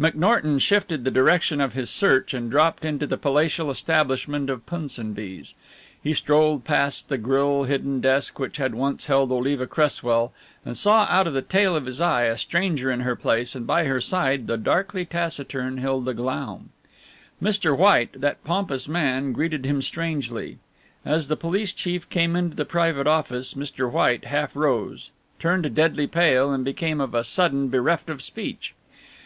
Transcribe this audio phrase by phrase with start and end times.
[0.00, 5.54] McNorton shifted the direction of his search and dropped into the palatial establishment of Punsonby's.
[6.02, 10.32] He strolled past the grill hidden desk which had once held Oliva Cresswell,
[10.64, 13.66] and saw out of the tail of his eye a stranger in her place and
[13.66, 16.70] by her side the darkly taciturn Hilda Glaum.
[17.42, 17.76] Mr.
[17.76, 20.56] White, that pompous man, greeted him strangely.
[21.04, 23.92] As the police chief came into the private office Mr.
[23.92, 28.72] White half rose, turned deadly pale and became of a sudden bereft of speech.